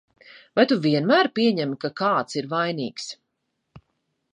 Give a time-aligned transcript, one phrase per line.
[0.59, 3.11] Vai tu vienmēr pieņem, ka kāds ir vainīgs?